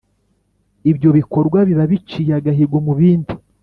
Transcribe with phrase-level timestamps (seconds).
[0.91, 3.33] ibyo bikorwa biba biciye agahigo mubindi